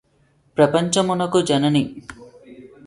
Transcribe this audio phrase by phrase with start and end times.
[0.57, 1.83] ప్రపంచమునకు జనని